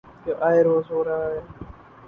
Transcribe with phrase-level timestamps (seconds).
[0.25, 1.39] جو آئے روز ہو رہا ہے۔